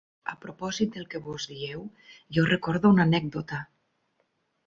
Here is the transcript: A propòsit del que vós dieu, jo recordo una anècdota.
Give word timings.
A 0.31 0.33
propòsit 0.43 0.95
del 0.95 1.03
que 1.11 1.21
vós 1.25 1.45
dieu, 1.51 1.83
jo 2.37 2.47
recordo 2.55 2.93
una 2.95 3.07
anècdota. 3.09 3.63